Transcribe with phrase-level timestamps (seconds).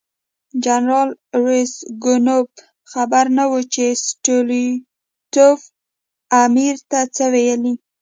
[0.63, 1.09] جنرال
[1.43, 2.49] راسګونوف
[2.91, 5.59] خبر نه و چې ستولیتوف
[6.43, 7.73] امیر ته څه ویلي.